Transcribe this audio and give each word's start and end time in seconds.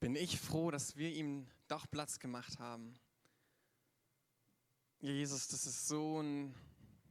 bin 0.00 0.14
ich 0.14 0.38
froh, 0.38 0.70
dass 0.70 0.96
wir 0.96 1.10
ihm 1.10 1.46
doch 1.66 1.90
Platz 1.90 2.18
gemacht 2.18 2.58
haben. 2.58 2.98
Jesus, 5.00 5.48
das 5.48 5.66
ist 5.66 5.88
so 5.88 6.20
ein, 6.20 6.54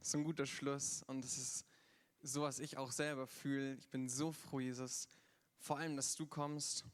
so 0.02 0.18
ein 0.18 0.24
guter 0.24 0.46
Schluss 0.46 1.04
und 1.04 1.24
das 1.24 1.38
ist 1.38 1.66
so, 2.22 2.42
was 2.42 2.60
ich 2.60 2.78
auch 2.78 2.92
selber 2.92 3.28
fühle. 3.28 3.76
Ich 3.76 3.90
bin 3.90 4.10
so 4.10 4.32
froh, 4.32 4.60
Jesus, 4.60 5.08
vor 5.60 5.78
allem, 5.78 5.96
dass 5.96 6.16
du 6.16 6.26
kommst 6.26 6.86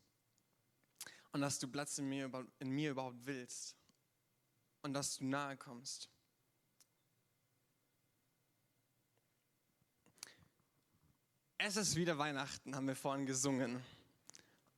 und 1.31 1.41
dass 1.41 1.59
du 1.59 1.67
Platz 1.67 1.97
in 1.97 2.09
mir, 2.09 2.29
in 2.59 2.69
mir 2.69 2.91
überhaupt 2.91 3.25
willst 3.25 3.75
und 4.81 4.93
dass 4.93 5.17
du 5.17 5.25
nahe 5.25 5.57
kommst. 5.57 6.09
Es 11.57 11.77
ist 11.77 11.95
wieder 11.95 12.17
Weihnachten, 12.17 12.75
haben 12.75 12.87
wir 12.87 12.95
vorhin 12.95 13.25
gesungen. 13.25 13.81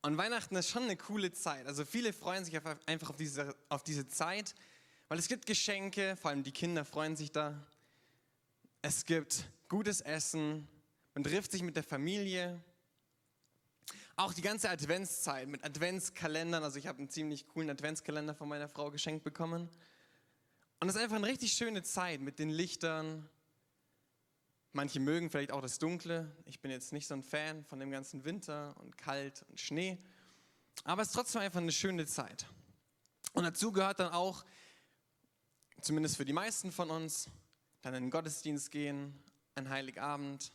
Und 0.06 0.18
Weihnachten 0.18 0.56
ist 0.56 0.70
schon 0.70 0.84
eine 0.84 0.98
coole 0.98 1.32
Zeit. 1.32 1.66
Also 1.66 1.84
viele 1.84 2.14
freuen 2.14 2.46
sich 2.46 2.56
einfach 2.56 3.10
auf 3.10 3.16
diese, 3.16 3.56
auf 3.70 3.82
diese 3.82 4.08
Zeit, 4.08 4.54
weil 5.08 5.18
es 5.18 5.28
gibt 5.28 5.48
Geschenke, 5.48 6.16
vor 6.16 6.30
allem 6.30 6.44
die 6.44 6.52
Kinder 6.52 6.86
freuen 6.86 7.16
sich 7.16 7.32
da. 7.32 7.60
Es 8.84 9.06
gibt 9.06 9.50
gutes 9.68 10.02
Essen, 10.02 10.68
man 11.16 11.24
trifft 11.24 11.52
sich 11.52 11.64
mit 11.64 11.76
der 11.76 11.82
Familie. 11.82 12.62
Auch 14.16 14.32
die 14.32 14.44
ganze 14.44 14.70
Adventszeit 14.70 15.48
mit 15.48 15.64
Adventskalendern. 15.64 16.64
Also 16.64 16.78
ich 16.78 16.86
habe 16.86 17.00
einen 17.00 17.10
ziemlich 17.10 17.48
coolen 17.48 17.72
Adventskalender 17.72 18.36
von 18.36 18.48
meiner 18.48 18.70
Frau 18.70 18.92
geschenkt 18.92 19.24
bekommen. 19.24 19.68
Und 20.82 20.88
es 20.88 20.94
ist 20.94 21.02
einfach 21.02 21.16
eine 21.16 21.26
richtig 21.26 21.54
schöne 21.54 21.82
Zeit 21.82 22.22
mit 22.22 22.38
den 22.38 22.52
Lichtern, 22.52 23.28
Manche 24.76 25.00
mögen 25.00 25.30
vielleicht 25.30 25.54
auch 25.54 25.62
das 25.62 25.80
Dunkle. 25.80 26.30
Ich 26.44 26.60
bin 26.60 26.70
jetzt 26.70 26.92
nicht 26.92 27.08
so 27.08 27.14
ein 27.14 27.24
Fan 27.24 27.64
von 27.64 27.80
dem 27.80 27.92
ganzen 27.92 28.26
Winter 28.26 28.76
und 28.82 28.98
kalt 28.98 29.46
und 29.48 29.58
Schnee. 29.58 29.98
Aber 30.84 31.02
es 31.02 31.08
ist 31.08 31.14
trotzdem 31.14 31.40
einfach 31.40 31.62
eine 31.62 31.72
schöne 31.72 32.06
Zeit. 32.06 32.46
Und 33.32 33.46
dazu 33.46 33.72
gehört 33.72 34.02
dann 34.02 34.12
auch, 34.12 34.44
zumindest 35.80 36.18
für 36.18 36.26
die 36.26 36.34
meisten 36.34 36.74
von 36.74 36.90
uns, 36.90 37.30
dann 37.84 37.94
in 37.94 38.04
den 38.04 38.10
Gottesdienst 38.10 38.70
gehen, 38.70 39.18
ein 39.56 39.70
Heiligabend. 39.70 40.52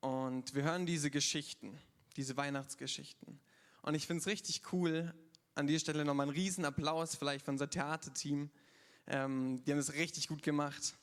Und 0.00 0.56
wir 0.56 0.64
hören 0.64 0.84
diese 0.84 1.12
Geschichten, 1.12 1.78
diese 2.16 2.36
Weihnachtsgeschichten. 2.36 3.38
Und 3.82 3.94
ich 3.94 4.08
finde 4.08 4.22
es 4.22 4.26
richtig 4.26 4.72
cool, 4.72 5.14
an 5.54 5.68
dieser 5.68 5.78
Stelle 5.78 6.04
nochmal 6.04 6.26
einen 6.26 6.36
riesen 6.36 6.64
Applaus 6.64 7.14
vielleicht 7.14 7.44
von 7.44 7.54
unser 7.54 7.70
Theaterteam. 7.70 8.50
Ähm, 9.06 9.62
die 9.64 9.70
haben 9.70 9.78
es 9.78 9.92
richtig 9.92 10.26
gut 10.26 10.42
gemacht. 10.42 10.96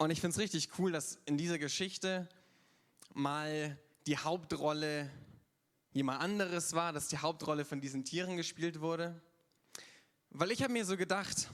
Und 0.00 0.08
ich 0.08 0.22
finde 0.22 0.32
es 0.32 0.38
richtig 0.38 0.70
cool, 0.78 0.92
dass 0.92 1.18
in 1.26 1.36
dieser 1.36 1.58
Geschichte 1.58 2.26
mal 3.12 3.78
die 4.06 4.16
Hauptrolle 4.16 5.10
jemand 5.92 6.22
anderes 6.22 6.72
war, 6.72 6.94
dass 6.94 7.08
die 7.08 7.18
Hauptrolle 7.18 7.66
von 7.66 7.82
diesen 7.82 8.02
Tieren 8.02 8.38
gespielt 8.38 8.80
wurde. 8.80 9.20
Weil 10.30 10.52
ich 10.52 10.62
habe 10.62 10.72
mir 10.72 10.86
so 10.86 10.96
gedacht, 10.96 11.50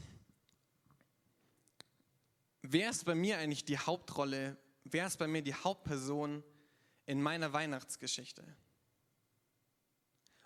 wer 2.62 2.90
ist 2.90 3.04
bei 3.04 3.16
mir 3.16 3.38
eigentlich 3.38 3.64
die 3.64 3.78
Hauptrolle, 3.78 4.56
wer 4.84 5.08
ist 5.08 5.16
bei 5.16 5.26
mir 5.26 5.42
die 5.42 5.54
Hauptperson 5.54 6.44
in 7.06 7.20
meiner 7.20 7.52
Weihnachtsgeschichte? 7.52 8.44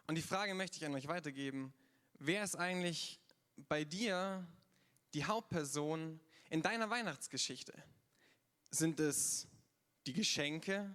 Und 0.07 0.15
die 0.15 0.23
Frage 0.23 0.55
möchte 0.55 0.79
ich 0.79 0.87
an 0.87 0.95
euch 0.95 1.07
weitergeben, 1.07 1.75
wer 2.15 2.45
ist 2.45 2.57
eigentlich 2.57 3.21
bei 3.69 3.85
dir 3.85 4.49
die 5.13 5.27
Hauptperson 5.27 6.19
in 6.51 6.63
deiner 6.63 6.91
Weihnachtsgeschichte? 6.91 7.73
Sind 8.71 9.01
es 9.01 9.49
die 10.07 10.13
Geschenke? 10.13 10.95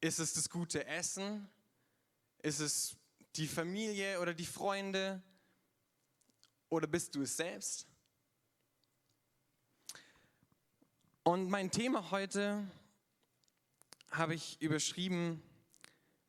Ist 0.00 0.18
es 0.18 0.32
das 0.32 0.50
gute 0.50 0.86
Essen? 0.86 1.48
Ist 2.38 2.60
es 2.60 2.96
die 3.36 3.46
Familie 3.46 4.20
oder 4.20 4.34
die 4.34 4.46
Freunde? 4.46 5.22
Oder 6.70 6.86
bist 6.86 7.14
du 7.14 7.22
es 7.22 7.36
selbst? 7.36 7.86
Und 11.22 11.50
mein 11.50 11.70
Thema 11.70 12.10
heute 12.10 12.66
habe 14.10 14.34
ich 14.34 14.60
überschrieben 14.62 15.42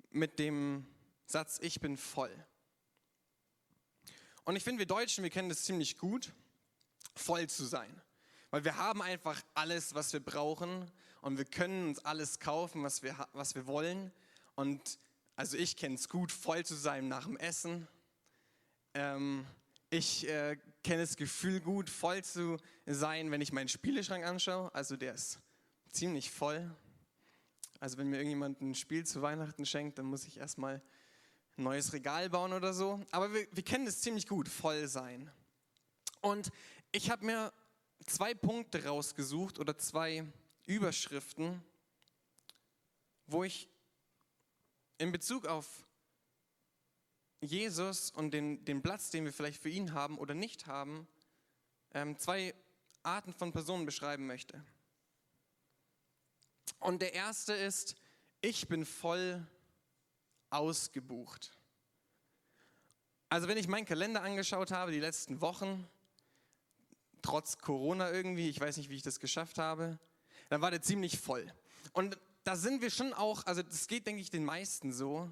mit 0.09 0.39
dem 0.39 0.85
Satz, 1.25 1.57
ich 1.61 1.79
bin 1.79 1.95
voll. 1.95 2.33
Und 4.43 4.55
ich 4.55 4.63
finde, 4.63 4.79
wir 4.79 4.87
Deutschen, 4.87 5.23
wir 5.23 5.29
kennen 5.29 5.47
das 5.47 5.63
ziemlich 5.63 5.97
gut 5.97 6.33
voll 7.15 7.47
zu 7.47 7.65
sein. 7.65 8.01
Weil 8.51 8.63
wir 8.63 8.77
haben 8.77 9.01
einfach 9.01 9.41
alles, 9.53 9.93
was 9.93 10.11
wir 10.13 10.19
brauchen 10.19 10.89
und 11.21 11.37
wir 11.37 11.45
können 11.45 11.89
uns 11.89 12.03
alles 12.03 12.39
kaufen, 12.39 12.83
was 12.83 13.03
wir, 13.03 13.15
was 13.33 13.53
wir 13.53 13.67
wollen. 13.67 14.11
Und 14.55 14.97
also 15.35 15.55
ich 15.55 15.75
kenne 15.75 15.95
es 15.95 16.09
gut, 16.09 16.31
voll 16.31 16.65
zu 16.65 16.75
sein 16.75 17.07
nach 17.07 17.25
dem 17.25 17.37
Essen. 17.37 17.87
Ähm, 18.93 19.45
ich 19.91 20.27
äh, 20.27 20.57
kenne 20.83 21.01
das 21.01 21.15
Gefühl 21.15 21.61
gut, 21.61 21.89
voll 21.89 22.23
zu 22.23 22.57
sein, 22.85 23.31
wenn 23.31 23.41
ich 23.41 23.53
meinen 23.53 23.69
Spieleschrank 23.69 24.25
anschaue. 24.25 24.73
Also 24.73 24.97
der 24.97 25.13
ist 25.13 25.39
ziemlich 25.91 26.31
voll. 26.31 26.75
Also 27.79 27.97
wenn 27.97 28.07
mir 28.07 28.17
irgendjemand 28.17 28.61
ein 28.61 28.75
Spiel 28.75 29.05
zu 29.05 29.21
Weihnachten 29.21 29.65
schenkt, 29.65 29.99
dann 29.99 30.05
muss 30.05 30.25
ich 30.25 30.37
erstmal 30.37 30.81
ein 31.57 31.63
neues 31.63 31.93
Regal 31.93 32.29
bauen 32.29 32.53
oder 32.53 32.73
so. 32.73 32.99
Aber 33.11 33.33
wir, 33.33 33.47
wir 33.51 33.63
kennen 33.63 33.85
das 33.85 34.01
ziemlich 34.01 34.27
gut, 34.27 34.47
voll 34.47 34.87
sein. 34.87 35.31
Und 36.21 36.51
ich 36.91 37.11
habe 37.11 37.25
mir 37.25 37.53
zwei 38.05 38.33
Punkte 38.33 38.85
rausgesucht 38.85 39.59
oder 39.59 39.77
zwei 39.77 40.25
Überschriften, 40.65 41.63
wo 43.27 43.43
ich 43.43 43.69
in 44.97 45.11
Bezug 45.11 45.45
auf 45.45 45.87
Jesus 47.41 48.11
und 48.11 48.31
den, 48.31 48.65
den 48.65 48.81
Platz, 48.81 49.11
den 49.11 49.25
wir 49.25 49.33
vielleicht 49.33 49.61
für 49.61 49.69
ihn 49.69 49.93
haben 49.93 50.17
oder 50.17 50.33
nicht 50.33 50.67
haben, 50.67 51.07
ähm, 51.93 52.17
zwei 52.17 52.53
Arten 53.03 53.33
von 53.33 53.51
Personen 53.51 53.85
beschreiben 53.85 54.27
möchte. 54.27 54.63
Und 56.79 57.01
der 57.01 57.13
erste 57.13 57.53
ist, 57.53 57.95
ich 58.41 58.67
bin 58.67 58.85
voll 58.85 59.45
ausgebucht. 60.49 61.51
Also 63.29 63.47
wenn 63.47 63.57
ich 63.57 63.67
meinen 63.67 63.85
Kalender 63.85 64.21
angeschaut 64.21 64.71
habe, 64.71 64.91
die 64.91 64.99
letzten 64.99 65.39
Wochen, 65.41 65.87
trotz 67.29 67.59
Corona 67.59 68.11
irgendwie, 68.11 68.49
ich 68.49 68.59
weiß 68.59 68.77
nicht, 68.77 68.89
wie 68.89 68.95
ich 68.95 69.03
das 69.03 69.19
geschafft 69.19 69.59
habe, 69.59 69.99
dann 70.49 70.61
war 70.61 70.71
der 70.71 70.81
ziemlich 70.81 71.19
voll. 71.19 71.45
Und 71.93 72.17
da 72.43 72.55
sind 72.55 72.81
wir 72.81 72.89
schon 72.89 73.13
auch, 73.13 73.45
also 73.45 73.61
das 73.61 73.85
geht, 73.85 74.07
denke 74.07 74.19
ich, 74.19 74.31
den 74.31 74.43
meisten 74.43 74.91
so, 74.91 75.29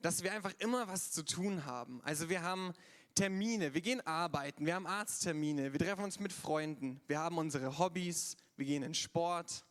dass 0.00 0.22
wir 0.22 0.32
einfach 0.32 0.52
immer 0.60 0.86
was 0.86 1.10
zu 1.10 1.24
tun 1.24 1.64
haben. 1.64 2.00
Also 2.04 2.28
wir 2.28 2.42
haben 2.42 2.72
Termine, 3.16 3.74
wir 3.74 3.80
gehen 3.80 4.00
arbeiten, 4.06 4.64
wir 4.64 4.76
haben 4.76 4.86
Arzttermine, 4.86 5.72
wir 5.72 5.80
treffen 5.80 6.04
uns 6.04 6.20
mit 6.20 6.32
Freunden, 6.32 7.00
wir 7.08 7.18
haben 7.18 7.36
unsere 7.36 7.78
Hobbys, 7.80 8.36
wir 8.56 8.66
gehen 8.66 8.84
in 8.84 8.94
Sport, 8.94 9.64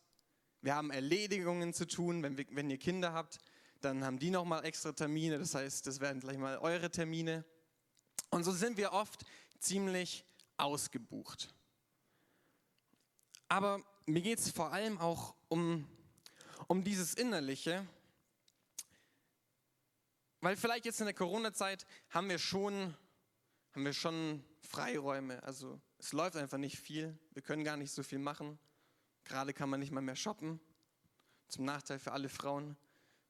wir 0.60 0.74
haben 0.74 0.90
Erledigungen 0.90 1.72
zu 1.72 1.86
tun, 1.86 2.22
wenn, 2.22 2.36
wir, 2.36 2.44
wenn 2.50 2.68
ihr 2.68 2.76
Kinder 2.76 3.14
habt, 3.14 3.38
dann 3.80 4.04
haben 4.04 4.18
die 4.18 4.30
nochmal 4.30 4.66
extra 4.66 4.92
Termine, 4.92 5.38
das 5.38 5.54
heißt, 5.54 5.86
das 5.86 6.00
werden 6.00 6.20
gleich 6.20 6.36
mal 6.36 6.58
eure 6.58 6.90
Termine. 6.90 7.46
Und 8.28 8.44
so 8.44 8.52
sind 8.52 8.76
wir 8.76 8.92
oft 8.92 9.24
ziemlich 9.60 10.26
ausgebucht. 10.58 11.54
Aber 13.48 13.82
mir 14.06 14.22
geht 14.22 14.38
es 14.38 14.50
vor 14.50 14.72
allem 14.72 14.98
auch 14.98 15.34
um, 15.48 15.88
um 16.66 16.84
dieses 16.84 17.14
Innerliche, 17.14 17.86
weil 20.40 20.56
vielleicht 20.56 20.84
jetzt 20.84 21.00
in 21.00 21.06
der 21.06 21.14
Corona-Zeit 21.14 21.86
haben 22.10 22.28
wir 22.28 22.38
schon, 22.38 22.94
haben 23.72 23.84
wir 23.84 23.92
schon 23.92 24.44
Freiräume. 24.60 25.42
Also 25.42 25.80
es 25.98 26.12
läuft 26.12 26.36
einfach 26.36 26.58
nicht 26.58 26.78
viel. 26.78 27.18
Wir 27.32 27.42
können 27.42 27.64
gar 27.64 27.76
nicht 27.76 27.90
so 27.90 28.02
viel 28.02 28.18
machen. 28.18 28.58
Gerade 29.24 29.52
kann 29.52 29.68
man 29.68 29.80
nicht 29.80 29.90
mal 29.90 30.00
mehr 30.00 30.16
shoppen. 30.16 30.60
Zum 31.48 31.64
Nachteil 31.64 31.98
für 31.98 32.12
alle 32.12 32.28
Frauen. 32.28 32.76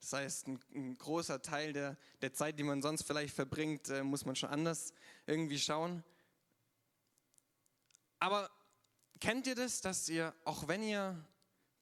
Das 0.01 0.13
heißt, 0.13 0.49
ein, 0.49 0.61
ein 0.75 0.99
großer 0.99 1.41
Teil 1.43 1.73
der, 1.73 1.97
der 2.21 2.33
Zeit, 2.33 2.59
die 2.59 2.65
man 2.65 2.83
sonst 2.83 3.03
vielleicht 3.03 3.35
verbringt, 3.35 3.89
äh, 3.89 4.03
muss 4.03 4.25
man 4.25 4.37
schon 4.37 4.51
anders 4.51 4.93
irgendwie 5.27 5.59
schauen. 5.59 6.05
Aber 8.19 8.51
kennt 9.21 9.47
ihr 9.47 9.55
das, 9.55 9.81
dass 9.81 10.09
ihr, 10.09 10.35
auch 10.45 10.69
wenn 10.69 10.83
ihr 10.83 11.25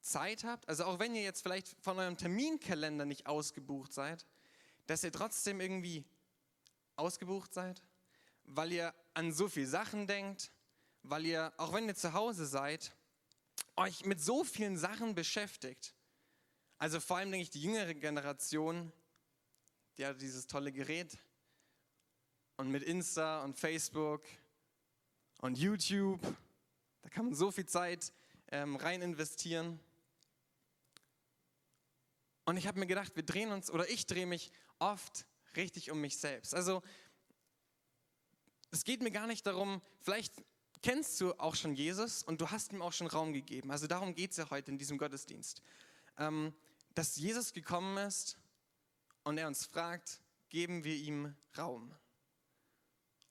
Zeit 0.00 0.44
habt, 0.44 0.69
also 0.69 0.85
auch 0.85 0.99
wenn 0.99 1.15
ihr 1.15 1.23
jetzt 1.23 1.43
vielleicht 1.43 1.69
von 1.81 1.99
eurem 1.99 2.17
Terminkalender 2.17 3.05
nicht 3.05 3.27
ausgebucht 3.27 3.93
seid, 3.93 4.27
dass 4.87 5.03
ihr 5.03 5.12
trotzdem 5.12 5.61
irgendwie 5.61 6.05
ausgebucht 6.94 7.53
seid, 7.53 7.83
weil 8.44 8.73
ihr 8.73 8.94
an 9.15 9.33
so 9.33 9.49
viele 9.49 9.67
Sachen 9.67 10.06
denkt, 10.06 10.53
weil 11.03 11.27
ihr, 11.27 11.53
auch 11.56 11.73
wenn 11.73 11.88
ihr 11.88 11.94
zu 11.94 12.12
Hause 12.12 12.47
seid, 12.47 12.93
euch 13.77 14.05
mit 14.05 14.21
so 14.21 14.44
vielen 14.44 14.77
Sachen 14.77 15.15
beschäftigt. 15.15 15.94
Also 16.79 17.00
vor 17.00 17.17
allem 17.17 17.31
denke 17.31 17.43
ich, 17.43 17.50
die 17.50 17.62
jüngere 17.62 17.94
Generation, 17.94 18.93
die 19.99 20.06
hat 20.06 20.21
dieses 20.21 20.47
tolle 20.47 20.73
Gerät. 20.73 21.19
Und 22.56 22.71
mit 22.71 22.83
Insta 22.83 23.44
und 23.44 23.59
Facebook 23.59 24.23
und 25.38 25.59
YouTube. 25.59 26.21
Da 27.03 27.09
kann 27.09 27.27
man 27.27 27.35
so 27.35 27.50
viel 27.50 27.67
Zeit 27.67 28.12
ähm, 28.49 28.77
rein 28.77 29.03
investieren. 29.03 29.81
Und 32.44 32.56
ich 32.56 32.67
habe 32.67 32.79
mir 32.79 32.87
gedacht, 32.87 33.17
wir 33.17 33.25
drehen 33.25 33.50
uns, 33.50 33.71
oder 33.71 33.88
ich 33.88 34.06
drehe 34.06 34.27
mich 34.27 34.53
oft 34.79 35.27
richtig 35.56 35.91
um 35.91 36.00
mich 36.00 36.19
selbst. 36.19 36.55
Also 36.55 36.83
es 38.71 38.85
geht 38.85 39.03
mir 39.03 39.11
gar 39.11 39.27
nicht 39.27 39.47
darum, 39.47 39.83
vielleicht 40.00 40.33
kennst 40.83 41.21
du 41.21 41.33
auch 41.35 41.55
schon 41.55 41.75
Jesus 41.75 42.23
und 42.23 42.41
du 42.41 42.50
hast 42.50 42.73
ihm 42.73 42.83
auch 42.83 42.93
schon 42.93 43.06
Raum 43.06 43.33
gegeben. 43.33 43.71
Also 43.71 43.87
darum 43.87 44.15
geht 44.15 44.31
es 44.33 44.37
ja 44.37 44.50
heute 44.50 44.71
in 44.71 44.79
diesem 44.79 44.99
Gottesdienst. 44.99 45.62
Ähm, 46.19 46.55
dass 46.94 47.17
Jesus 47.17 47.53
gekommen 47.53 47.99
ist 47.99 48.38
und 49.25 49.38
er 49.38 49.49
uns 49.49 49.67
fragt, 49.67 50.21
geben 50.49 50.85
wir 50.85 50.94
ihm 50.94 51.35
Raum. 51.59 51.94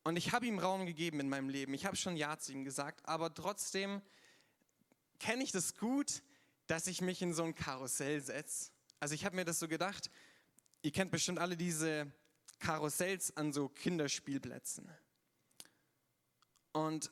Und 0.06 0.18
ich 0.18 0.34
habe 0.34 0.46
ihm 0.46 0.60
Raum 0.60 0.86
gegeben 0.86 1.20
in 1.20 1.30
meinem 1.30 1.50
Leben. 1.50 1.74
Ich 1.74 1.88
habe 1.88 1.96
schon 1.96 2.16
Ja 2.16 2.38
zu 2.38 2.52
ihm 2.52 2.64
gesagt, 2.64 3.04
aber 3.10 3.34
trotzdem 3.34 4.04
kenne 5.18 5.44
ich 5.44 5.52
das 5.52 5.76
gut, 5.76 6.22
dass 6.68 6.86
ich 6.86 7.02
mich 7.02 7.24
in 7.24 7.34
so 7.34 7.44
ein 7.44 7.56
Karussell 7.56 8.22
setze. 8.22 8.70
Also 9.00 9.16
ich 9.16 9.26
habe 9.26 9.36
mir 9.36 9.46
das 9.46 9.58
so 9.58 9.68
gedacht, 9.68 10.12
ihr 10.84 10.92
kennt 10.92 11.10
bestimmt 11.10 11.40
alle 11.40 11.58
diese 11.58 12.12
Karussells 12.60 13.36
an 13.36 13.52
so 13.52 13.68
Kinderspielplätzen. 13.68 14.88
Und 16.72 17.12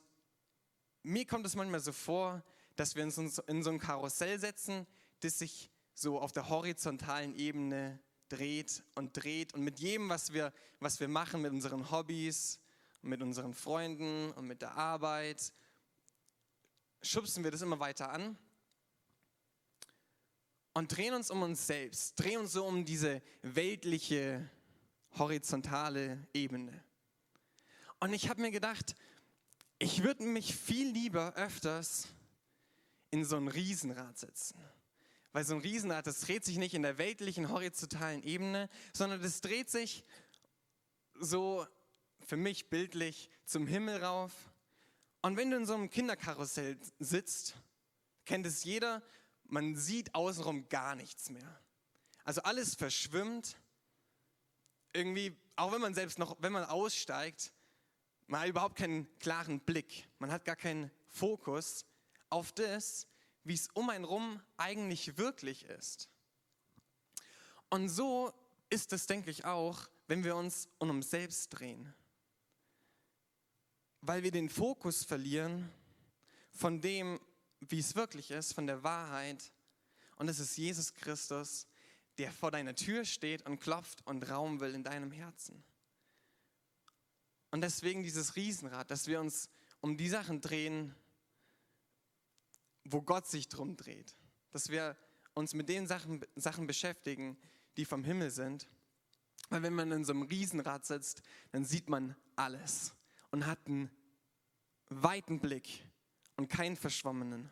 mir 1.02 1.26
kommt 1.26 1.48
es 1.48 1.56
manchmal 1.56 1.80
so 1.80 1.94
vor, 1.94 2.44
dass 2.76 2.96
wir 2.96 3.04
uns 3.04 3.18
in 3.18 3.64
so 3.64 3.72
ein 3.72 3.80
Karussell 3.80 4.40
setzen, 4.40 4.86
das 5.22 5.40
sich 5.40 5.72
so 5.96 6.20
auf 6.20 6.32
der 6.32 6.48
horizontalen 6.48 7.34
Ebene 7.34 8.00
dreht 8.30 8.84
und 8.94 9.18
dreht 9.18 9.56
und 9.56 9.64
mit 9.64 9.80
jedem, 9.80 10.10
was 10.10 10.32
wir, 10.32 10.54
was 10.80 11.00
wir 11.00 11.08
machen, 11.08 11.42
mit 11.42 11.52
unseren 11.52 11.90
Hobbys, 11.90 12.60
mit 13.04 13.22
unseren 13.22 13.54
Freunden 13.54 14.32
und 14.32 14.48
mit 14.48 14.62
der 14.62 14.76
Arbeit, 14.76 15.54
schubsen 17.02 17.44
wir 17.44 17.52
das 17.52 17.62
immer 17.62 17.80
weiter 17.80 18.10
an 18.12 18.38
und 20.74 20.96
drehen 20.96 21.14
uns 21.14 21.30
um 21.30 21.42
uns 21.42 21.68
selbst, 21.68 22.20
drehen 22.20 22.40
uns 22.40 22.54
so 22.54 22.66
um 22.66 22.86
diese 22.86 23.22
weltliche, 23.42 24.50
horizontale 25.18 26.26
Ebene. 26.34 26.84
Und 28.00 28.14
ich 28.14 28.30
habe 28.30 28.42
mir 28.42 28.52
gedacht, 28.52 28.96
ich 29.80 30.04
würde 30.04 30.24
mich 30.24 30.56
viel 30.56 30.90
lieber 30.92 31.34
öfters 31.36 32.08
in 33.12 33.26
so 33.26 33.36
ein 33.36 33.48
Riesenrad 33.48 34.18
setzen. 34.18 34.58
Weil 35.34 35.44
so 35.44 35.56
ein 35.56 35.62
Riesenrad, 35.62 36.08
das 36.08 36.22
dreht 36.22 36.46
sich 36.46 36.58
nicht 36.58 36.74
in 36.74 36.84
der 36.84 36.98
weltlichen, 36.98 37.50
horizontalen 37.50 38.24
Ebene, 38.24 38.70
sondern 38.94 39.22
das 39.22 39.42
dreht 39.42 39.70
sich 39.70 40.04
so 41.20 41.66
für 42.26 42.38
mich 42.38 42.70
bildlich 42.70 43.30
zum 43.46 43.68
Himmel 43.68 44.04
rauf. 44.04 44.32
Und 45.22 45.38
wenn 45.38 45.52
du 45.52 45.58
in 45.58 45.66
so 45.66 45.74
einem 45.74 45.90
Kinderkarussell 45.90 46.78
sitzt, 47.00 47.56
kennt 48.26 48.46
es 48.46 48.64
jeder, 48.64 49.02
man 49.46 49.76
sieht 49.76 50.14
außenrum 50.16 50.68
gar 50.70 50.96
nichts 50.96 51.30
mehr. 51.30 51.62
Also 52.24 52.42
alles 52.42 52.76
verschwimmt. 52.76 53.58
Irgendwie, 54.94 55.36
auch 55.56 55.72
wenn 55.72 55.82
man 55.82 55.94
selbst 55.94 56.20
noch, 56.20 56.38
wenn 56.40 56.54
man 56.54 56.64
aussteigt, 56.66 57.52
man 58.28 58.42
hat 58.42 58.50
überhaupt 58.50 58.78
keinen 58.78 59.08
klaren 59.20 59.60
Blick. 59.60 60.08
Man 60.20 60.32
hat 60.32 60.46
gar 60.46 60.56
keinen 60.56 60.92
Fokus 61.08 61.86
auf 62.30 62.52
das, 62.52 63.08
wie 63.44 63.54
es 63.54 63.68
um 63.74 63.90
einen 63.90 64.06
rum 64.06 64.42
eigentlich 64.58 65.18
wirklich 65.18 65.66
ist. 65.66 66.10
Und 67.70 67.90
so 67.90 68.34
ist 68.70 68.94
es, 68.94 69.08
denke 69.08 69.30
ich, 69.30 69.46
auch, 69.46 69.90
wenn 70.08 70.24
wir 70.24 70.36
uns 70.36 70.70
um 70.80 70.90
uns 70.90 71.10
selbst 71.10 71.50
drehen. 71.50 71.94
Weil 74.06 74.22
wir 74.22 74.32
den 74.32 74.50
Fokus 74.50 75.06
verlieren 75.06 75.72
von 76.52 76.82
dem, 76.82 77.22
wie 77.62 77.80
es 77.80 77.96
wirklich 77.96 78.32
ist, 78.32 78.52
von 78.52 78.68
der 78.68 78.84
Wahrheit. 78.84 79.54
Und 80.18 80.28
es 80.28 80.40
ist 80.40 80.58
Jesus 80.58 80.94
Christus, 80.94 81.68
der 82.18 82.34
vor 82.34 82.52
deiner 82.52 82.76
Tür 82.76 83.06
steht 83.06 83.46
und 83.46 83.62
klopft 83.62 84.06
und 84.06 84.30
Raum 84.30 84.60
will 84.60 84.76
in 84.76 84.84
deinem 84.84 85.14
Herzen. 85.14 85.64
Und 87.50 87.62
deswegen 87.62 88.04
dieses 88.04 88.36
Riesenrad, 88.36 88.92
dass 88.92 89.08
wir 89.08 89.22
uns 89.22 89.50
um 89.80 89.96
die 89.96 90.10
Sachen 90.10 90.42
drehen, 90.42 90.94
wo 92.84 93.02
Gott 93.02 93.26
sich 93.26 93.48
drum 93.48 93.78
dreht. 93.78 94.18
Dass 94.52 94.68
wir 94.68 94.98
uns 95.34 95.54
mit 95.54 95.70
den 95.70 95.88
Sachen, 95.88 96.26
Sachen 96.36 96.68
beschäftigen, 96.68 97.38
die 97.78 97.86
vom 97.86 98.04
Himmel 98.04 98.32
sind. 98.32 98.68
Weil 99.48 99.64
wenn 99.64 99.74
man 99.74 99.94
in 99.94 100.04
so 100.04 100.12
einem 100.12 100.24
Riesenrad 100.24 100.86
sitzt, 100.86 101.22
dann 101.54 101.64
sieht 101.64 101.88
man 101.88 102.18
alles 102.36 102.92
und 103.34 103.48
hat 103.48 103.66
einen 103.66 103.90
weiten 104.90 105.40
Blick 105.40 105.84
und 106.38 106.50
keinen 106.50 106.76
verschwommenen. 106.76 107.50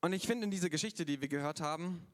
Und 0.00 0.12
ich 0.12 0.24
finde 0.24 0.44
in 0.44 0.52
dieser 0.52 0.70
Geschichte, 0.70 1.04
die 1.04 1.20
wir 1.20 1.26
gehört 1.26 1.60
haben, 1.60 2.06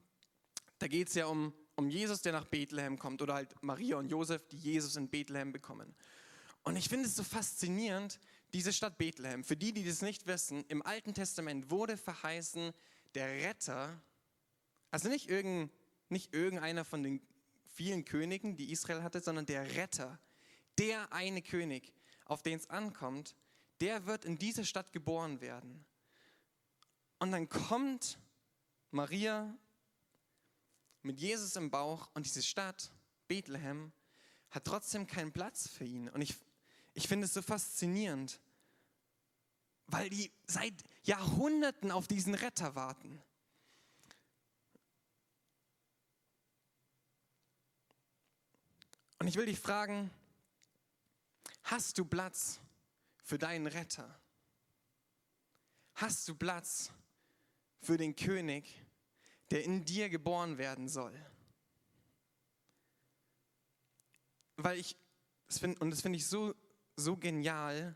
da 0.79 0.87
geht 0.87 1.09
es 1.09 1.13
ja 1.13 1.27
um, 1.27 1.53
um 1.75 1.91
Jesus, 1.91 2.23
der 2.23 2.31
nach 2.31 2.45
Bethlehem 2.45 2.97
kommt 2.97 3.21
oder 3.21 3.35
halt 3.35 3.53
Maria 3.61 3.97
und 3.97 4.09
Josef, 4.09 4.47
die 4.47 4.57
Jesus 4.57 4.95
in 4.95 5.09
Bethlehem 5.09 5.51
bekommen. 5.51 5.93
Und 6.63 6.75
ich 6.75 6.89
finde 6.89 7.05
es 7.05 7.15
so 7.15 7.23
faszinierend, 7.23 8.19
diese 8.51 8.73
Stadt 8.73 8.97
Bethlehem. 8.97 9.43
Für 9.43 9.55
die, 9.55 9.73
die 9.73 9.85
das 9.85 10.01
nicht 10.01 10.25
wissen, 10.25 10.65
im 10.69 10.81
Alten 10.81 11.13
Testament 11.13 11.69
wurde 11.69 11.97
verheißen, 11.97 12.73
der 13.13 13.27
Retter, 13.27 14.01
also 14.89 15.07
nicht, 15.07 15.29
irgend, 15.29 15.71
nicht 16.09 16.33
irgendeiner 16.33 16.83
von 16.83 17.03
den 17.03 17.21
vielen 17.75 18.05
Königen, 18.05 18.55
die 18.55 18.71
Israel 18.71 19.03
hatte, 19.03 19.19
sondern 19.19 19.45
der 19.45 19.75
Retter, 19.75 20.19
der 20.77 21.11
eine 21.11 21.41
König, 21.41 21.93
auf 22.25 22.41
den 22.41 22.57
es 22.57 22.69
ankommt, 22.69 23.35
der 23.81 24.05
wird 24.05 24.25
in 24.25 24.37
dieser 24.37 24.63
Stadt 24.63 24.93
geboren 24.93 25.41
werden. 25.41 25.85
Und 27.19 27.31
dann 27.31 27.49
kommt 27.49 28.17
Maria 28.91 29.53
mit 31.01 31.19
Jesus 31.19 31.55
im 31.55 31.69
Bauch 31.69 32.09
und 32.13 32.25
diese 32.25 32.41
Stadt, 32.41 32.91
Bethlehem, 33.27 33.91
hat 34.49 34.65
trotzdem 34.65 35.05
keinen 35.05 35.33
Platz 35.33 35.67
für 35.67 35.83
ihn. 35.83 36.09
Und 36.09 36.21
ich, 36.21 36.35
ich 36.93 37.07
finde 37.07 37.25
es 37.25 37.33
so 37.33 37.41
faszinierend, 37.41 38.39
weil 39.87 40.09
die 40.09 40.31
seit 40.47 40.73
Jahrhunderten 41.03 41.91
auf 41.91 42.07
diesen 42.07 42.33
Retter 42.33 42.75
warten. 42.75 43.21
Und 49.19 49.27
ich 49.27 49.35
will 49.35 49.45
dich 49.45 49.59
fragen, 49.59 50.11
hast 51.63 51.97
du 51.97 52.05
Platz 52.05 52.59
für 53.23 53.37
deinen 53.37 53.67
Retter? 53.67 54.19
Hast 55.95 56.27
du 56.27 56.35
Platz 56.35 56.91
für 57.81 57.97
den 57.97 58.15
König, 58.15 58.81
der 59.51 59.63
in 59.63 59.85
dir 59.85 60.09
geboren 60.09 60.57
werden 60.57 60.89
soll? 60.89 61.13
Weil 64.57 64.79
ich, 64.79 64.97
und 65.79 65.89
das 65.89 66.01
finde 66.01 66.17
ich 66.17 66.27
so, 66.27 66.53
so 66.95 67.15
genial, 67.15 67.95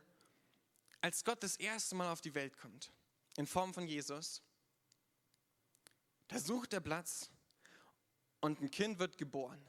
als 1.02 1.24
Gott 1.24 1.44
das 1.44 1.56
erste 1.58 1.96
Mal 1.96 2.12
auf 2.12 2.22
die 2.22 2.36
Welt 2.36 2.58
kommt, 2.58 2.92
in 3.38 3.48
Form 3.48 3.74
von 3.74 3.88
Jesus, 3.88 4.42
da 6.28 6.40
sucht 6.40 6.74
er 6.74 6.82
Platz 6.82 7.30
und 8.42 8.62
ein 8.62 8.72
Kind 8.72 9.00
wird 9.00 9.18
geboren. 9.18 9.60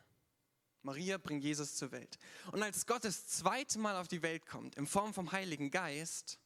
Maria 0.82 1.18
bringt 1.18 1.44
Jesus 1.44 1.76
zur 1.76 1.92
Welt. 1.92 2.18
Und 2.52 2.62
als 2.62 2.87
Gott 2.87 3.04
das 3.04 3.26
zweite 3.26 3.78
Mal 3.78 3.96
auf 3.96 4.08
die 4.08 4.22
Welt 4.22 4.46
kommt, 4.46 4.76
in 4.76 4.87
Form 4.87 5.12
vom 5.12 5.32
Heiligen 5.32 5.70
Geist, 5.70 6.38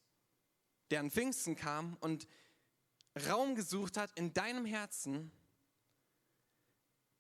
der 0.90 1.00
an 1.00 1.10
Pfingsten 1.10 1.56
kam 1.56 1.96
und 2.00 2.26
Raum 3.28 3.54
gesucht 3.54 3.96
hat 3.96 4.10
in 4.18 4.34
deinem 4.34 4.66
Herzen, 4.66 5.30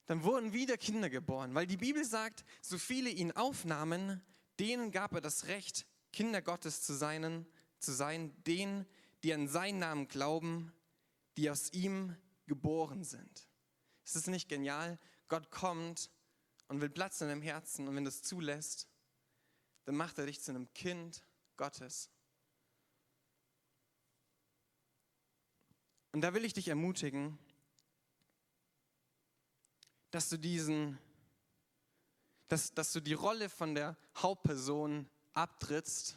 dann 0.06 0.22
wurden 0.22 0.52
wieder 0.52 0.76
Kinder 0.76 1.08
geboren, 1.08 1.54
weil 1.54 1.66
die 1.66 1.76
Bibel 1.76 2.04
sagt, 2.04 2.44
so 2.60 2.76
viele 2.78 3.10
ihn 3.10 3.32
aufnahmen, 3.32 4.22
denen 4.58 4.90
gab 4.90 5.12
er 5.14 5.20
das 5.20 5.46
Recht, 5.46 5.86
Kinder 6.12 6.42
Gottes 6.42 6.82
zu 6.82 6.94
sein, 6.94 7.46
zu 7.78 7.92
sein, 7.92 8.34
denen, 8.44 8.86
die 9.22 9.32
an 9.32 9.48
seinen 9.48 9.78
Namen 9.78 10.08
glauben, 10.08 10.72
die 11.36 11.50
aus 11.50 11.72
ihm 11.72 12.14
geboren 12.46 13.04
sind. 13.04 13.48
Ist 14.04 14.16
es 14.16 14.26
nicht 14.26 14.48
genial? 14.48 14.98
Gott 15.28 15.50
kommt 15.50 16.10
und 16.68 16.80
will 16.80 16.90
Platz 16.90 17.20
in 17.20 17.28
deinem 17.28 17.42
Herzen 17.42 17.88
und 17.88 17.96
wenn 17.96 18.04
du 18.04 18.08
es 18.08 18.22
zulässt, 18.22 18.88
dann 19.84 19.96
macht 19.96 20.18
er 20.18 20.26
dich 20.26 20.40
zu 20.40 20.50
einem 20.50 20.72
Kind 20.74 21.22
Gottes. 21.56 22.10
Und 26.12 26.20
da 26.20 26.32
will 26.32 26.44
ich 26.44 26.52
dich 26.52 26.68
ermutigen, 26.68 27.38
dass 30.10 30.28
du 30.28 30.38
diesen, 30.38 30.98
dass, 32.48 32.72
dass 32.72 32.92
du 32.92 33.00
die 33.00 33.14
Rolle 33.14 33.48
von 33.48 33.74
der 33.74 33.96
Hauptperson 34.16 35.08
abtrittst 35.32 36.16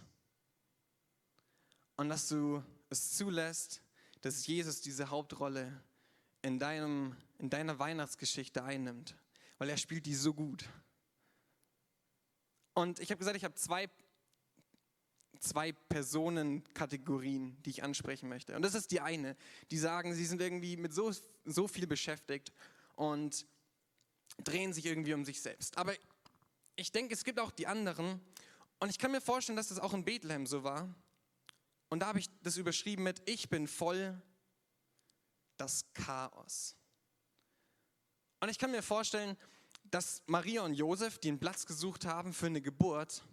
und 1.96 2.10
dass 2.10 2.28
du 2.28 2.64
es 2.90 3.18
zulässt, 3.18 3.82
dass 4.22 4.46
Jesus 4.46 4.82
diese 4.82 5.10
Hauptrolle 5.10 5.84
in, 6.44 6.60
deinem, 6.60 7.18
in 7.40 7.50
deiner 7.50 7.80
Weihnachtsgeschichte 7.80 8.64
einnimmt, 8.64 9.16
weil 9.58 9.70
er 9.70 9.78
spielt 9.78 10.06
die 10.06 10.16
so 10.16 10.34
gut. 10.34 10.66
Und 12.74 13.00
ich 13.00 13.10
habe 13.10 13.20
gesagt, 13.20 13.38
ich 13.38 13.44
habe 13.44 13.56
zwei, 13.56 13.90
zwei 15.40 15.72
Personenkategorien, 15.72 17.62
die 17.64 17.72
ich 17.72 17.84
ansprechen 17.84 18.30
möchte. 18.30 18.56
Und 18.56 18.62
das 18.62 18.76
ist 18.76 18.92
die 18.92 19.02
eine, 19.02 19.36
die 19.72 19.78
sagen, 19.78 20.14
sie 20.14 20.26
sind 20.26 20.42
irgendwie 20.42 20.78
mit 20.78 20.94
so, 20.94 21.12
so 21.46 21.68
viel 21.68 21.88
beschäftigt 21.88 22.52
und 22.96 23.48
drehen 24.44 24.74
sich 24.74 24.86
irgendwie 24.86 25.14
um 25.14 25.26
sich 25.26 25.42
selbst. 25.42 25.78
Aber 25.78 25.94
ich 26.76 26.92
denke, 26.92 27.14
es 27.14 27.24
gibt 27.24 27.40
auch 27.40 27.52
die 27.52 27.68
anderen. 27.68 28.22
Und 28.80 28.90
ich 28.90 29.00
kann 29.00 29.12
mir 29.12 29.22
vorstellen, 29.22 29.58
dass 29.58 29.70
das 29.70 29.80
auch 29.80 29.94
in 29.94 30.06
Bethlehem 30.06 30.46
so 30.46 30.64
war. 30.64 30.94
Und 31.90 32.02
da 32.02 32.08
habe 32.08 32.20
ich 32.20 32.30
das 32.44 32.58
überschrieben 32.58 33.04
mit, 33.04 33.28
ich 33.28 33.50
bin 33.50 33.68
voll 33.68 34.22
das 35.58 35.86
Chaos. 35.94 36.76
Und 38.48 38.52
ich 38.52 38.60
kann 38.60 38.72
mir 38.72 38.82
vorstellen, 38.82 39.36
dass 39.92 40.24
Maria 40.26 40.62
und 40.62 40.74
Josef, 40.74 41.20
die 41.20 41.28
einen 41.28 41.38
Platz 41.38 41.66
gesucht 41.66 42.06
haben 42.06 42.32
für 42.32 42.46
eine 42.46 42.62
Geburt, 42.62 43.26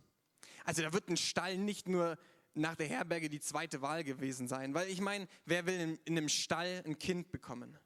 also 0.65 0.83
da 0.83 0.93
wird 0.93 1.09
ein 1.09 1.17
Stall 1.17 1.57
nicht 1.57 1.89
nur 1.89 2.19
nach 2.55 2.75
der 2.75 2.89
Herberge 2.89 3.29
die 3.29 3.39
zweite 3.39 3.81
Wahl 3.81 4.03
gewesen 4.03 4.49
sein, 4.49 4.75
weil 4.75 4.89
ich 4.89 5.01
meine, 5.01 5.29
wer 5.45 5.67
will 5.67 5.79
in, 5.79 5.97
in 6.05 6.19
einem 6.19 6.29
Stall 6.29 6.83
ein 6.85 6.99
Kind 6.99 7.31
bekommen? 7.31 7.79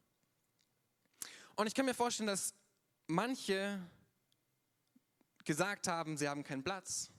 Und 1.55 1.67
ich 1.67 1.75
kann 1.75 1.85
mir 1.85 1.93
vorstellen, 1.93 2.29
dass 2.29 2.55
manche 3.09 3.79
gesagt 5.45 5.87
haben, 5.87 6.17
sie 6.17 6.31
haben 6.31 6.45
keinen 6.45 6.65
Platz, 6.65 7.11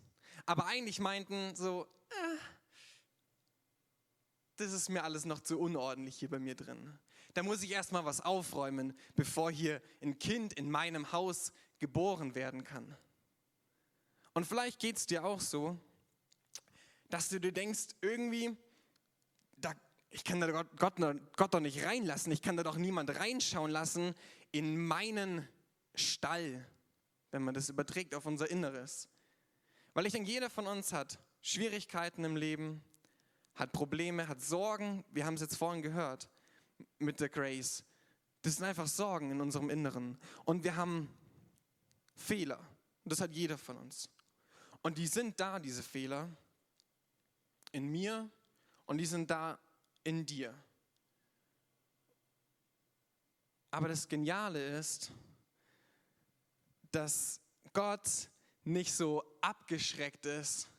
aber 0.48 0.66
eigentlich 0.66 1.00
meinten 1.00 1.56
so, 1.56 1.86
äh, 2.10 2.38
das 4.60 4.74
ist 4.74 4.90
mir 4.90 5.04
alles 5.04 5.26
noch 5.26 5.40
zu 5.40 5.60
unordentlich 5.60 6.18
hier 6.18 6.30
bei 6.30 6.40
mir 6.40 6.56
drin. 6.56 6.98
Da 7.34 7.44
muss 7.44 7.64
ich 7.64 7.72
erstmal 7.72 8.06
was 8.06 8.22
aufräumen, 8.22 8.98
bevor 9.16 9.52
hier 9.52 9.82
ein 10.02 10.20
Kind 10.20 10.54
in 10.54 10.70
meinem 10.70 11.12
Haus 11.12 11.54
geboren 11.78 12.36
werden 12.36 12.64
kann. 12.64 12.98
Und 14.34 14.46
vielleicht 14.46 14.80
geht 14.80 14.98
es 14.98 15.06
dir 15.06 15.24
auch 15.24 15.42
so, 15.42 15.78
dass 17.10 17.30
du 17.30 17.40
dir 17.40 17.52
denkst, 17.52 17.88
irgendwie, 18.02 18.56
da, 19.58 19.74
ich 20.10 20.24
kann 20.24 20.40
da 20.40 20.52
Gott, 20.52 20.68
Gott, 20.78 20.96
Gott 21.36 21.54
doch 21.54 21.60
nicht 21.60 21.84
reinlassen, 21.84 22.32
ich 22.32 22.42
kann 22.42 22.58
da 22.58 22.64
doch 22.64 22.78
niemand 22.78 23.10
reinschauen 23.16 23.72
lassen 23.72 24.14
in 24.52 24.78
meinen 24.78 25.48
Stall, 25.96 26.68
wenn 27.32 27.44
man 27.44 27.54
das 27.54 27.70
überträgt 27.70 28.16
auf 28.16 28.26
unser 28.26 28.50
Inneres. 28.50 29.08
Weil 29.94 30.06
ich 30.06 30.14
denke, 30.14 30.30
jeder 30.30 30.50
von 30.50 30.68
uns 30.68 30.94
hat 30.94 31.20
Schwierigkeiten 31.42 32.24
im 32.24 32.36
Leben, 32.36 32.84
hat 33.60 33.74
Probleme, 33.74 34.28
hat 34.30 34.42
Sorgen. 34.42 35.04
Wir 35.12 35.26
haben 35.26 35.34
es 35.34 35.42
jetzt 35.42 35.58
vorhin 35.58 35.82
gehört 35.82 36.30
mit 36.98 37.20
der 37.20 37.28
Grace. 37.28 37.84
Das 38.42 38.56
sind 38.56 38.66
einfach 38.66 38.88
Sorgen 38.88 39.32
in 39.32 39.42
unserem 39.42 39.70
Inneren. 39.70 40.18
Und 40.46 40.64
wir 40.64 40.78
haben 40.78 41.14
Fehler. 42.16 42.60
Und 43.04 43.12
das 43.12 43.20
hat 43.20 43.34
jeder 43.34 43.58
von 43.58 43.78
uns. 43.78 44.10
Und 44.82 44.98
die 44.98 45.08
sind 45.08 45.38
da, 45.42 45.60
diese 45.60 45.84
Fehler, 45.84 46.30
in 47.74 47.88
mir 47.88 48.30
und 48.86 48.98
die 48.98 49.06
sind 49.06 49.30
da 49.30 49.60
in 50.06 50.26
dir. 50.26 50.54
Aber 53.72 53.90
das 53.90 54.08
Geniale 54.08 54.80
ist, 54.80 55.12
dass 56.92 57.42
Gott 57.74 58.30
nicht 58.64 58.94
so 58.94 59.24
abgeschreckt 59.42 60.26
ist 60.26 60.70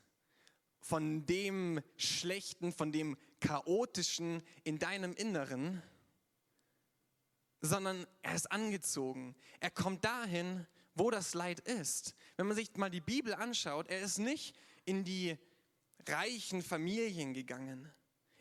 von 0.81 1.27
dem 1.27 1.83
Schlechten, 1.97 2.73
von 2.73 2.93
dem 2.93 3.17
Chaotischen 3.41 4.43
in 4.65 4.79
deinem 4.79 5.13
Inneren, 5.15 5.83
sondern 7.61 8.07
er 8.23 8.35
ist 8.35 8.51
angezogen. 8.51 9.37
Er 9.61 9.71
kommt 9.71 10.05
dahin, 10.05 10.67
wo 10.95 11.11
das 11.11 11.35
Leid 11.35 11.61
ist. 11.61 12.15
Wenn 12.37 12.47
man 12.47 12.57
sich 12.57 12.75
mal 12.77 12.91
die 12.91 13.01
Bibel 13.01 13.35
anschaut, 13.35 13.89
er 13.89 14.01
ist 14.01 14.19
nicht 14.19 14.57
in 14.85 15.05
die 15.05 15.39
reichen 16.09 16.63
Familien 16.63 17.35
gegangen. 17.35 17.93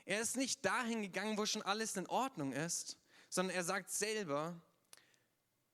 Er 0.05 0.21
ist 0.21 0.37
nicht 0.37 0.65
dahin 0.65 1.01
gegangen, 1.01 1.37
wo 1.37 1.45
schon 1.45 1.61
alles 1.61 1.95
in 1.95 2.07
Ordnung 2.07 2.51
ist, 2.51 2.97
sondern 3.29 3.55
er 3.55 3.63
sagt 3.63 3.91
selber, 3.91 4.59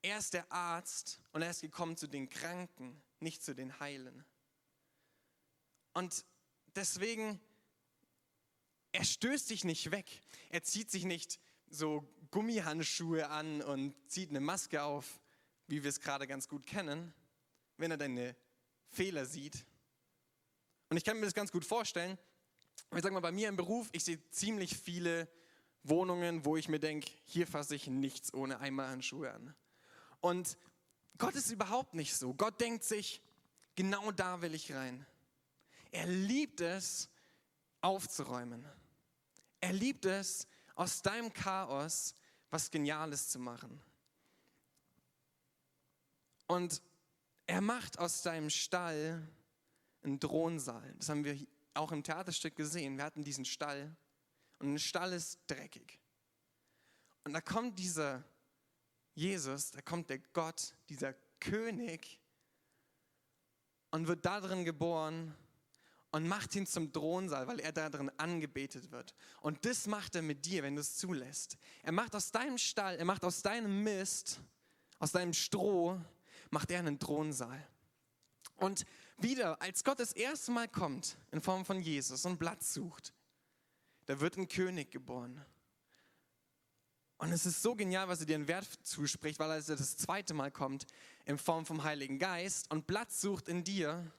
er 0.01 0.17
ist 0.17 0.33
der 0.33 0.51
Arzt 0.51 1.21
und 1.31 1.41
er 1.41 1.51
ist 1.51 1.61
gekommen 1.61 1.97
zu 1.97 2.07
den 2.07 2.29
Kranken, 2.29 3.01
nicht 3.19 3.43
zu 3.43 3.55
den 3.55 3.79
Heilen. 3.79 4.25
Und 5.93 6.25
deswegen, 6.75 7.39
er 8.91 9.03
stößt 9.03 9.47
sich 9.47 9.63
nicht 9.63 9.91
weg. 9.91 10.21
Er 10.49 10.63
zieht 10.63 10.91
sich 10.91 11.05
nicht 11.05 11.39
so 11.69 12.07
Gummihandschuhe 12.31 13.29
an 13.29 13.61
und 13.61 13.93
zieht 14.09 14.29
eine 14.29 14.39
Maske 14.39 14.83
auf, 14.83 15.19
wie 15.67 15.83
wir 15.83 15.89
es 15.89 15.99
gerade 15.99 16.27
ganz 16.27 16.47
gut 16.47 16.65
kennen, 16.65 17.13
wenn 17.77 17.91
er 17.91 17.97
deine 17.97 18.35
Fehler 18.89 19.25
sieht. 19.25 19.65
Und 20.89 20.97
ich 20.97 21.03
kann 21.03 21.17
mir 21.17 21.25
das 21.25 21.33
ganz 21.33 21.51
gut 21.51 21.65
vorstellen. 21.65 22.17
Ich 22.95 23.01
sage 23.01 23.13
mal, 23.13 23.19
bei 23.19 23.31
mir 23.31 23.49
im 23.49 23.55
Beruf, 23.55 23.89
ich 23.91 24.03
sehe 24.03 24.19
ziemlich 24.29 24.77
viele 24.77 25.27
Wohnungen, 25.83 26.45
wo 26.45 26.57
ich 26.57 26.69
mir 26.69 26.79
denke, 26.79 27.11
hier 27.25 27.47
fasse 27.47 27.75
ich 27.75 27.87
nichts 27.87 28.33
ohne 28.33 28.59
Eimerhandschuhe 28.59 29.31
an. 29.31 29.55
Und 30.21 30.57
Gott 31.17 31.35
ist 31.35 31.51
überhaupt 31.51 31.93
nicht 31.93 32.15
so. 32.15 32.33
Gott 32.33 32.59
denkt 32.59 32.83
sich, 32.83 33.21
genau 33.75 34.11
da 34.11 34.41
will 34.41 34.53
ich 34.53 34.73
rein. 34.73 35.05
Er 35.91 36.07
liebt 36.07 36.61
es, 36.61 37.09
aufzuräumen. 37.81 38.65
Er 39.61 39.73
liebt 39.73 40.05
es, 40.05 40.47
aus 40.75 41.01
deinem 41.01 41.31
Chaos 41.33 42.13
was 42.49 42.69
Geniales 42.69 43.29
zu 43.29 43.39
machen. 43.39 43.81
Und 46.47 46.81
er 47.47 47.61
macht 47.61 47.99
aus 47.99 48.21
deinem 48.21 48.49
Stall 48.49 49.27
einen 50.03 50.19
Thronsaal. 50.19 50.93
Das 50.97 51.09
haben 51.09 51.23
wir 51.23 51.37
auch 51.73 51.91
im 51.91 52.03
Theaterstück 52.03 52.55
gesehen. 52.55 52.97
Wir 52.97 53.03
hatten 53.03 53.23
diesen 53.23 53.45
Stall 53.45 53.95
und 54.59 54.73
ein 54.73 54.79
Stall 54.79 55.13
ist 55.13 55.39
dreckig. 55.47 55.99
Und 57.23 57.33
da 57.33 57.41
kommt 57.41 57.79
dieser 57.79 58.23
Jesus, 59.15 59.71
da 59.71 59.81
kommt 59.81 60.09
der 60.09 60.19
Gott, 60.19 60.75
dieser 60.89 61.13
König 61.39 62.19
und 63.91 64.07
wird 64.07 64.25
da 64.25 64.41
drin 64.41 64.65
geboren 64.65 65.35
und 66.15 66.29
macht 66.29 66.55
ihn 66.55 66.65
zum 66.65 66.93
Thronsaal, 66.93 67.45
weil 67.45 67.59
er 67.59 67.73
da 67.73 67.89
drin 67.89 68.09
angebetet 68.15 68.89
wird. 68.89 69.13
Und 69.41 69.65
das 69.65 69.85
macht 69.85 70.15
er 70.15 70.21
mit 70.21 70.45
dir, 70.45 70.63
wenn 70.63 70.75
du 70.75 70.79
es 70.79 70.95
zulässt. 70.95 71.57
Er 71.83 71.91
macht 71.91 72.15
aus 72.15 72.31
deinem 72.31 72.57
Stall, 72.57 72.95
er 72.95 73.03
macht 73.03 73.25
aus 73.25 73.41
deinem 73.41 73.83
Mist, 73.83 74.39
aus 74.97 75.11
deinem 75.11 75.33
Stroh, 75.33 75.99
macht 76.51 76.71
er 76.71 76.79
einen 76.79 76.99
Thronsaal. 76.99 77.67
Und 78.55 78.85
wieder, 79.17 79.61
als 79.61 79.83
Gott 79.83 79.99
das 79.99 80.13
erste 80.13 80.53
Mal 80.53 80.69
kommt 80.69 81.17
in 81.31 81.41
Form 81.41 81.65
von 81.65 81.81
Jesus 81.81 82.23
und 82.23 82.37
Platz 82.37 82.73
sucht, 82.73 83.13
da 84.05 84.21
wird 84.21 84.37
ein 84.37 84.47
König 84.47 84.91
geboren. 84.91 85.43
Und 87.17 87.33
es 87.33 87.45
ist 87.45 87.61
so 87.61 87.75
genial, 87.75 88.07
was 88.07 88.21
er 88.21 88.25
dir 88.25 88.35
einen 88.35 88.47
Wert 88.47 88.69
zuspricht, 88.83 89.37
weil 89.39 89.51
er 89.51 89.61
das 89.61 89.97
zweite 89.97 90.33
Mal 90.33 90.49
kommt 90.49 90.85
in 91.25 91.37
Form 91.37 91.65
vom 91.65 91.83
Heiligen 91.83 92.19
Geist 92.19 92.71
und 92.71 92.87
Platz 92.87 93.19
sucht 93.19 93.49
in 93.49 93.65
dir. 93.65 94.09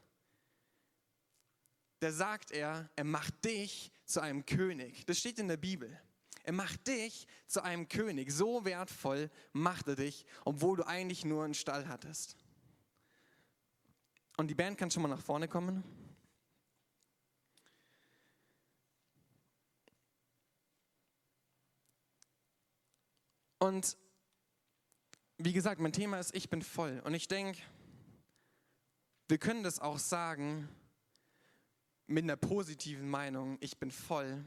Da 2.00 2.12
sagt 2.12 2.50
er, 2.50 2.90
er 2.94 3.04
macht 3.04 3.44
dich 3.44 3.90
zu 4.04 4.20
einem 4.20 4.44
König. 4.44 5.06
Das 5.06 5.18
steht 5.18 5.38
in 5.38 5.48
der 5.48 5.56
Bibel. 5.56 5.98
Er 6.42 6.52
macht 6.52 6.86
dich 6.86 7.26
zu 7.46 7.62
einem 7.62 7.88
König. 7.88 8.30
So 8.30 8.64
wertvoll 8.64 9.30
macht 9.52 9.88
er 9.88 9.96
dich, 9.96 10.26
obwohl 10.44 10.76
du 10.76 10.86
eigentlich 10.86 11.24
nur 11.24 11.44
einen 11.44 11.54
Stall 11.54 11.88
hattest. 11.88 12.36
Und 14.36 14.48
die 14.48 14.54
Band 14.54 14.78
kann 14.78 14.90
schon 14.90 15.02
mal 15.02 15.08
nach 15.08 15.22
vorne 15.22 15.48
kommen. 15.48 15.82
Und 23.58 23.96
wie 25.38 25.52
gesagt, 25.52 25.80
mein 25.80 25.92
Thema 25.92 26.20
ist, 26.20 26.34
ich 26.34 26.48
bin 26.48 26.62
voll. 26.62 27.00
Und 27.04 27.14
ich 27.14 27.26
denke, 27.26 27.60
wir 29.28 29.38
können 29.38 29.64
das 29.64 29.80
auch 29.80 29.98
sagen 29.98 30.68
mit 32.06 32.24
einer 32.24 32.36
positiven 32.36 33.08
Meinung, 33.08 33.58
ich 33.60 33.78
bin 33.78 33.90
voll. 33.90 34.44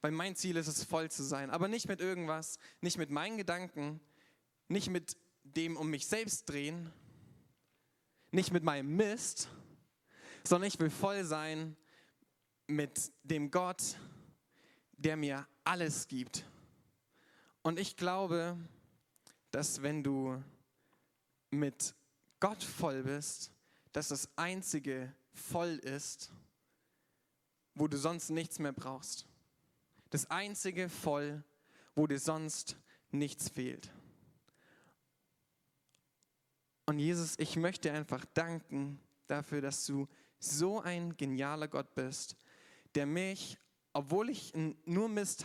Weil 0.00 0.10
mein 0.10 0.36
Ziel 0.36 0.56
ist 0.56 0.66
es, 0.66 0.84
voll 0.84 1.10
zu 1.10 1.22
sein. 1.22 1.50
Aber 1.50 1.68
nicht 1.68 1.88
mit 1.88 2.00
irgendwas, 2.00 2.58
nicht 2.80 2.98
mit 2.98 3.10
meinen 3.10 3.36
Gedanken, 3.36 4.00
nicht 4.68 4.90
mit 4.90 5.16
dem 5.44 5.76
um 5.76 5.88
mich 5.88 6.06
selbst 6.06 6.48
drehen, 6.48 6.92
nicht 8.30 8.52
mit 8.52 8.64
meinem 8.64 8.96
Mist, 8.96 9.48
sondern 10.44 10.68
ich 10.68 10.78
will 10.78 10.90
voll 10.90 11.24
sein 11.24 11.76
mit 12.66 13.12
dem 13.22 13.50
Gott, 13.50 13.96
der 14.96 15.16
mir 15.16 15.46
alles 15.64 16.08
gibt. 16.08 16.44
Und 17.62 17.78
ich 17.78 17.96
glaube, 17.96 18.56
dass 19.50 19.82
wenn 19.82 20.02
du 20.02 20.42
mit 21.50 21.94
Gott 22.40 22.62
voll 22.62 23.02
bist, 23.02 23.52
dass 23.92 24.08
das 24.08 24.28
einzige 24.36 25.12
voll 25.32 25.76
ist, 25.78 26.30
wo 27.76 27.86
du 27.86 27.96
sonst 27.96 28.30
nichts 28.30 28.58
mehr 28.58 28.72
brauchst. 28.72 29.26
Das 30.10 30.28
einzige 30.30 30.88
voll, 30.88 31.44
wo 31.94 32.06
dir 32.06 32.18
sonst 32.18 32.76
nichts 33.10 33.48
fehlt. 33.48 33.92
Und 36.86 36.98
Jesus, 36.98 37.38
ich 37.38 37.56
möchte 37.56 37.92
einfach 37.92 38.24
danken 38.34 39.00
dafür, 39.26 39.60
dass 39.60 39.84
du 39.86 40.08
so 40.38 40.80
ein 40.80 41.16
genialer 41.16 41.68
Gott 41.68 41.94
bist, 41.94 42.36
der 42.94 43.06
mich, 43.06 43.58
obwohl 43.92 44.30
ich 44.30 44.52
nur 44.84 45.08
Mist 45.08 45.42